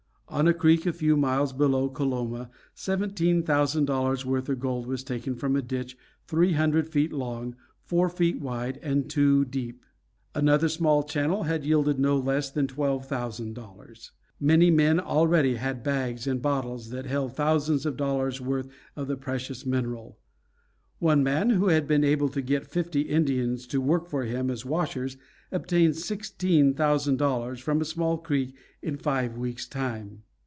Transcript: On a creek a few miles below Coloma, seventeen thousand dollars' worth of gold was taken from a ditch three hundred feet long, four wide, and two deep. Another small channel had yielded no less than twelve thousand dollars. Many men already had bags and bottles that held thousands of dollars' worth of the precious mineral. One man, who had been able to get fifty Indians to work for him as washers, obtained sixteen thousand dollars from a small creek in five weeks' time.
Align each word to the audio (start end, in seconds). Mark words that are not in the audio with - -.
On 0.33 0.47
a 0.47 0.53
creek 0.53 0.85
a 0.85 0.93
few 0.93 1.17
miles 1.17 1.51
below 1.51 1.89
Coloma, 1.89 2.49
seventeen 2.73 3.43
thousand 3.43 3.83
dollars' 3.83 4.25
worth 4.25 4.47
of 4.47 4.61
gold 4.61 4.87
was 4.87 5.03
taken 5.03 5.35
from 5.35 5.57
a 5.57 5.61
ditch 5.61 5.97
three 6.25 6.53
hundred 6.53 6.87
feet 6.87 7.11
long, 7.11 7.53
four 7.83 8.09
wide, 8.39 8.77
and 8.81 9.09
two 9.09 9.43
deep. 9.43 9.83
Another 10.33 10.69
small 10.69 11.03
channel 11.03 11.43
had 11.43 11.65
yielded 11.65 11.99
no 11.99 12.17
less 12.17 12.49
than 12.49 12.65
twelve 12.65 13.09
thousand 13.09 13.55
dollars. 13.55 14.13
Many 14.39 14.71
men 14.71 15.01
already 15.01 15.55
had 15.55 15.83
bags 15.83 16.25
and 16.25 16.41
bottles 16.41 16.91
that 16.91 17.05
held 17.05 17.35
thousands 17.35 17.85
of 17.85 17.97
dollars' 17.97 18.39
worth 18.39 18.69
of 18.95 19.09
the 19.09 19.17
precious 19.17 19.65
mineral. 19.65 20.17
One 20.99 21.23
man, 21.23 21.49
who 21.49 21.67
had 21.69 21.87
been 21.87 22.03
able 22.05 22.29
to 22.29 22.43
get 22.43 22.67
fifty 22.67 23.01
Indians 23.01 23.65
to 23.67 23.81
work 23.81 24.07
for 24.07 24.23
him 24.23 24.49
as 24.51 24.63
washers, 24.65 25.17
obtained 25.51 25.95
sixteen 25.97 26.75
thousand 26.75 27.17
dollars 27.17 27.59
from 27.59 27.81
a 27.81 27.85
small 27.85 28.17
creek 28.19 28.55
in 28.83 28.95
five 28.97 29.35
weeks' 29.35 29.67
time. 29.67 30.21